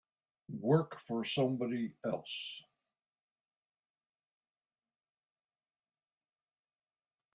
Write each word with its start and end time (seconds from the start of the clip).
Work 0.61 0.99
for 0.99 1.23
somebody 1.23 1.93
else. 2.03 2.63